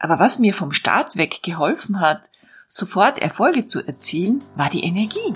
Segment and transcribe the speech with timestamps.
[0.00, 2.30] Aber was mir vom Start weg geholfen hat,
[2.68, 5.34] sofort Erfolge zu erzielen, war die Energie.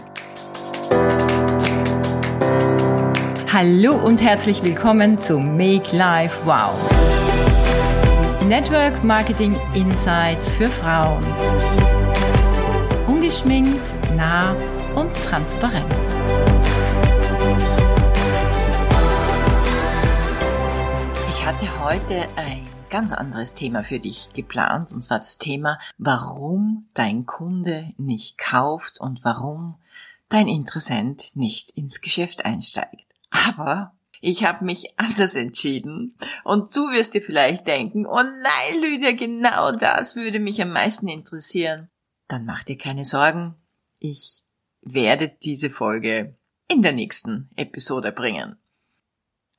[3.53, 6.71] Hallo und herzlich willkommen zu Make Life Wow.
[8.47, 11.25] Network Marketing Insights für Frauen.
[13.09, 13.83] Ungeschminkt,
[14.17, 14.55] nah
[14.95, 15.93] und transparent.
[21.31, 26.89] Ich hatte heute ein ganz anderes Thema für dich geplant, und zwar das Thema, warum
[26.93, 29.79] dein Kunde nicht kauft und warum
[30.29, 33.07] dein Interessent nicht ins Geschäft einsteigt.
[33.31, 36.15] Aber ich habe mich anders entschieden
[36.45, 41.09] und du wirst dir vielleicht denken, oh nein, Lydia, genau das würde mich am meisten
[41.09, 41.89] interessieren.
[42.29, 43.55] Dann mach dir keine Sorgen,
[44.01, 44.45] ich
[44.83, 46.37] werde diese Folge
[46.69, 48.62] in der nächsten Episode bringen.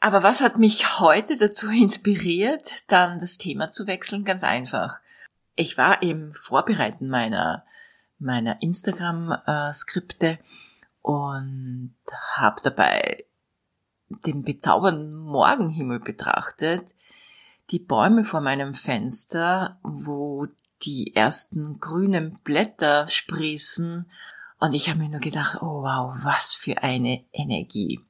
[0.04, 4.26] Aber was hat mich heute dazu inspiriert, dann das Thema zu wechseln?
[4.26, 4.98] Ganz einfach.
[5.56, 7.64] Ich war im Vorbereiten meiner,
[8.20, 10.40] meiner Instagram-Skripte
[11.02, 11.96] und
[12.34, 13.24] habe dabei
[14.10, 16.84] den bezaubernden Morgenhimmel betrachtet,
[17.70, 20.48] die Bäume vor meinem Fenster, wo
[20.82, 24.12] die ersten grünen Blätter sprießen,
[24.60, 28.02] und ich habe mir nur gedacht, oh wow, was für eine Energie.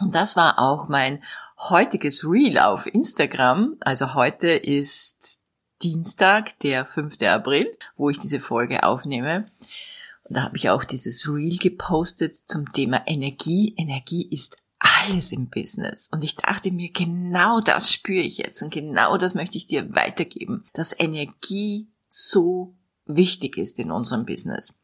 [0.00, 1.22] Und das war auch mein
[1.58, 3.76] heutiges Reel auf Instagram.
[3.80, 5.40] Also heute ist
[5.82, 7.20] Dienstag, der 5.
[7.22, 9.46] April, wo ich diese Folge aufnehme.
[10.24, 13.74] Und da habe ich auch dieses Reel gepostet zum Thema Energie.
[13.76, 16.08] Energie ist alles im Business.
[16.12, 19.94] Und ich dachte mir, genau das spüre ich jetzt und genau das möchte ich dir
[19.94, 22.74] weitergeben, dass Energie so
[23.06, 24.74] wichtig ist in unserem Business.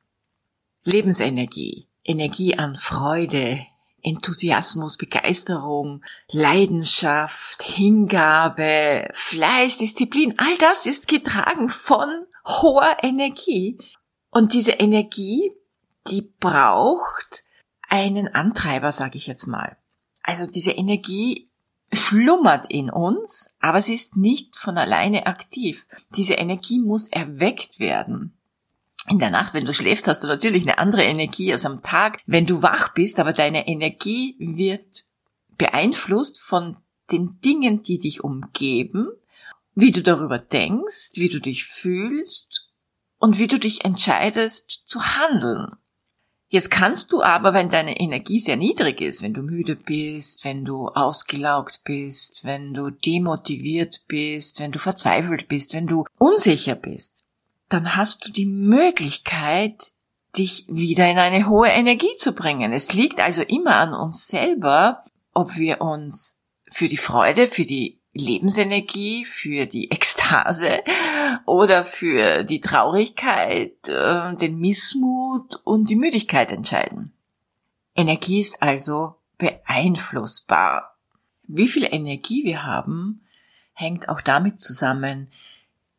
[0.85, 3.65] Lebensenergie, Energie an Freude,
[4.05, 12.09] Enthusiasmus, Begeisterung, Leidenschaft, Hingabe, Fleiß, Disziplin, all das ist getragen von
[12.47, 13.79] hoher Energie.
[14.31, 15.53] Und diese Energie,
[16.07, 17.45] die braucht
[17.89, 19.77] einen Antreiber, sage ich jetzt mal.
[20.23, 21.51] Also diese Energie
[21.93, 25.87] schlummert in uns, aber sie ist nicht von alleine aktiv.
[26.11, 28.37] Diese Energie muss erweckt werden
[29.09, 32.21] in der Nacht, wenn du schläfst, hast du natürlich eine andere Energie als am Tag,
[32.27, 35.05] wenn du wach bist, aber deine Energie wird
[35.59, 36.77] beeinflusst von
[37.11, 39.09] den Dingen, die dich umgeben,
[39.75, 42.71] wie du darüber denkst, wie du dich fühlst
[43.19, 45.77] und wie du dich entscheidest zu handeln.
[46.49, 50.65] Jetzt kannst du aber, wenn deine Energie sehr niedrig ist, wenn du müde bist, wenn
[50.65, 57.24] du ausgelaugt bist, wenn du demotiviert bist, wenn du verzweifelt bist, wenn du unsicher bist,
[57.69, 59.93] dann hast du die Möglichkeit,
[60.37, 62.73] dich wieder in eine hohe Energie zu bringen.
[62.73, 66.39] Es liegt also immer an uns selber, ob wir uns
[66.71, 70.83] für die Freude, für die Lebensenergie, für die Ekstase
[71.47, 77.13] oder für die Traurigkeit, äh, den Missmut und die Müdigkeit entscheiden.
[77.97, 80.97] Energie ist also beeinflussbar.
[81.47, 83.25] Wie viel Energie wir haben,
[83.73, 85.31] hängt auch damit zusammen,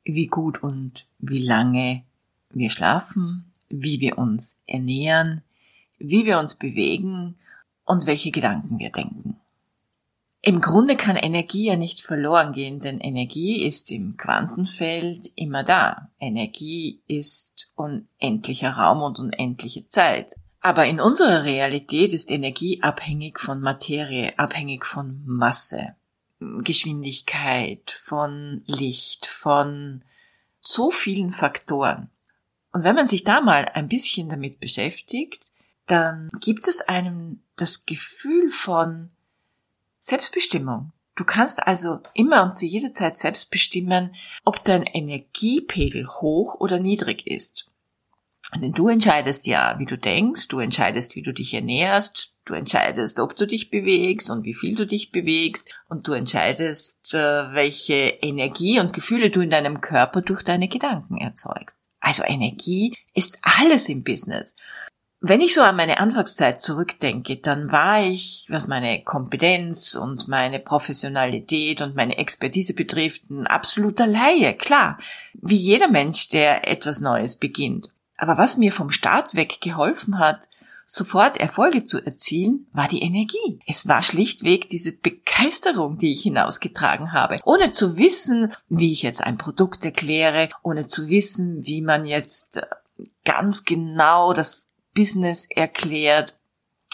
[0.06, 2.04] wie gut und wie lange
[2.52, 5.42] wir schlafen, wie wir uns ernähren,
[5.98, 7.36] wie wir uns bewegen
[7.84, 9.38] und welche Gedanken wir denken.
[10.48, 16.12] Im Grunde kann Energie ja nicht verloren gehen, denn Energie ist im Quantenfeld immer da.
[16.20, 20.36] Energie ist unendlicher Raum und unendliche Zeit.
[20.62, 25.96] Aber in unserer Realität ist Energie abhängig von Materie, abhängig von Masse.
[26.40, 30.04] Geschwindigkeit, von Licht, von
[30.60, 32.10] so vielen Faktoren.
[32.72, 35.46] Und wenn man sich da mal ein bisschen damit beschäftigt,
[35.88, 39.12] dann gibt es einem das Gefühl von
[40.00, 40.92] Selbstbestimmung.
[41.16, 46.80] Du kannst also immer und zu jeder Zeit selbst bestimmen, ob dein Energiepegel hoch oder
[46.80, 47.72] niedrig ist.
[48.54, 53.20] Denn du entscheidest ja, wie du denkst, du entscheidest, wie du dich ernährst, du entscheidest,
[53.20, 57.18] ob du dich bewegst und wie viel du dich bewegst und du entscheidest, äh,
[57.54, 61.80] welche Energie und Gefühle du in deinem Körper durch deine Gedanken erzeugst.
[62.00, 64.54] Also Energie ist alles im Business.
[65.22, 70.60] Wenn ich so an meine Anfangszeit zurückdenke, dann war ich, was meine Kompetenz und meine
[70.60, 75.00] Professionalität und meine Expertise betrifft, ein absoluter Laie, klar,
[75.34, 77.90] wie jeder Mensch, der etwas Neues beginnt.
[78.18, 80.48] Aber was mir vom Start weg geholfen hat,
[80.86, 83.60] sofort Erfolge zu erzielen, war die Energie.
[83.66, 89.22] Es war schlichtweg diese Begeisterung, die ich hinausgetragen habe, ohne zu wissen, wie ich jetzt
[89.22, 92.66] ein Produkt erkläre, ohne zu wissen, wie man jetzt äh,
[93.26, 96.38] ganz genau das Business erklärt,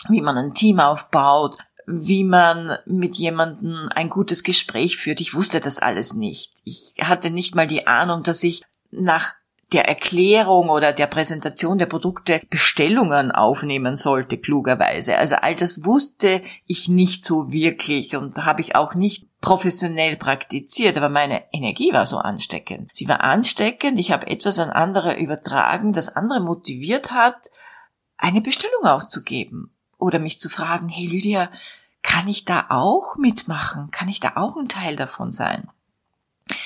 [0.10, 5.20] wie man ein Team aufbaut, wie man mit jemandem ein gutes Gespräch führt.
[5.20, 6.54] Ich wusste das alles nicht.
[6.64, 9.34] Ich hatte nicht mal die Ahnung, dass ich nach
[9.72, 15.18] der Erklärung oder der Präsentation der Produkte Bestellungen aufnehmen sollte, klugerweise.
[15.18, 20.98] Also all das wusste ich nicht so wirklich und habe ich auch nicht professionell praktiziert,
[20.98, 22.92] aber meine Energie war so ansteckend.
[22.94, 27.50] Sie war ansteckend, ich habe etwas an andere übertragen, das andere motiviert hat,
[28.18, 31.50] eine Bestellung aufzugeben oder mich zu fragen, hey Lydia,
[32.04, 33.90] kann ich da auch mitmachen?
[33.92, 35.70] Kann ich da auch ein Teil davon sein?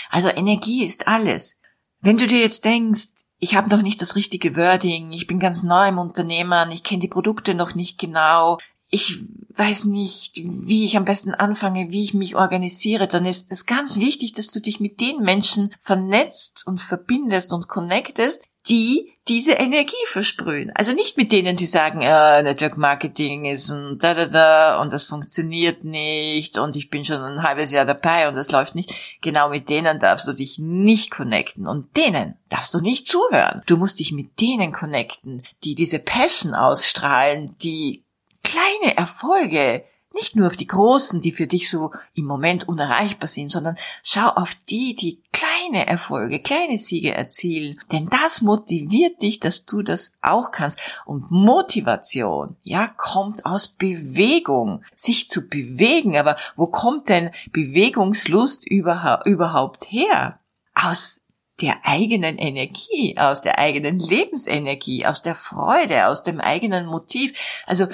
[0.10, 1.58] Also Energie ist alles.
[2.02, 3.10] Wenn du dir jetzt denkst,
[3.40, 7.02] ich habe noch nicht das richtige Wording, ich bin ganz neu im Unternehmen, ich kenne
[7.02, 8.58] die Produkte noch nicht genau,
[8.90, 13.66] ich weiß nicht, wie ich am besten anfange, wie ich mich organisiere, dann ist es
[13.66, 19.54] ganz wichtig, dass du dich mit den Menschen vernetzt und verbindest und connectest, die diese
[19.54, 20.72] Energie versprühen.
[20.76, 24.94] Also nicht mit denen, die sagen, äh, Network Marketing ist ein da da da und
[24.94, 28.94] das funktioniert nicht und ich bin schon ein halbes Jahr dabei und das läuft nicht.
[29.22, 33.64] Genau mit denen darfst du dich nicht connecten und denen darfst du nicht zuhören.
[33.66, 38.04] Du musst dich mit denen connecten, die diese Passion ausstrahlen, die
[38.44, 39.86] kleine Erfolge
[40.16, 44.28] nicht nur auf die großen, die für dich so im Moment unerreichbar sind, sondern schau
[44.28, 47.80] auf die, die kleine Erfolge, kleine Siege erzielen.
[47.92, 50.80] Denn das motiviert dich, dass du das auch kannst.
[51.06, 56.18] Und Motivation, ja, kommt aus Bewegung, sich zu bewegen.
[56.18, 60.40] Aber wo kommt denn Bewegungslust überhaupt her?
[60.74, 61.22] Aus
[61.62, 67.34] der eigenen Energie, aus der eigenen Lebensenergie, aus der Freude, aus dem eigenen Motiv.
[67.66, 67.88] Also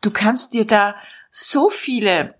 [0.00, 0.94] du kannst dir da
[1.30, 2.34] so viele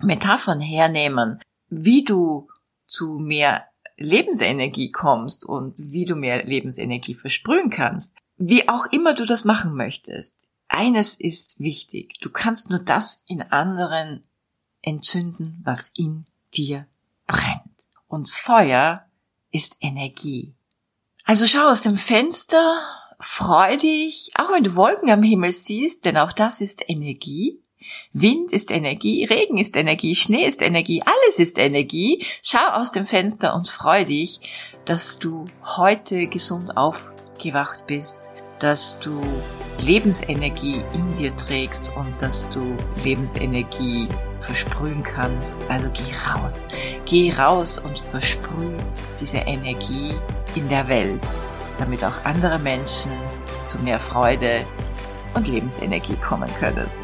[0.00, 2.48] Metaphern hernehmen, wie du
[2.86, 3.66] zu mehr
[3.96, 8.14] Lebensenergie kommst und wie du mehr Lebensenergie versprühen kannst.
[8.36, 10.34] Wie auch immer du das machen möchtest.
[10.68, 12.18] Eines ist wichtig.
[12.20, 14.24] Du kannst nur das in anderen
[14.82, 16.86] entzünden, was in dir
[17.26, 17.60] brennt.
[18.08, 19.06] Und Feuer
[19.50, 20.54] ist Energie.
[21.24, 22.80] Also schau aus dem Fenster,
[23.18, 27.60] freu dich, auch wenn du Wolken am Himmel siehst, denn auch das ist Energie.
[28.12, 32.24] Wind ist Energie, Regen ist Energie, Schnee ist Energie, alles ist Energie.
[32.42, 34.40] Schau aus dem Fenster und freu dich,
[34.84, 35.46] dass du
[35.78, 39.22] heute gesund aufgewacht bist, dass du
[39.82, 44.06] Lebensenergie in dir trägst und dass du Lebensenergie
[44.42, 45.58] versprühen kannst.
[45.70, 46.68] Also geh raus.
[47.06, 48.76] Geh raus und versprüh
[49.20, 50.14] diese Energie
[50.54, 51.20] in der Welt,
[51.78, 53.12] damit auch andere Menschen
[53.66, 54.66] zu mehr Freude
[55.34, 56.99] und Lebensenergie kommen können.